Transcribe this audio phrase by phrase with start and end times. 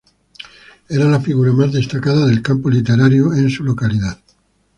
[0.89, 4.19] Era la figura más destacada del campo literario en su localidad.